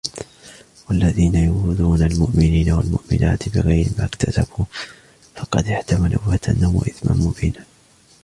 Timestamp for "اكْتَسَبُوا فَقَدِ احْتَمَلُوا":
4.05-6.21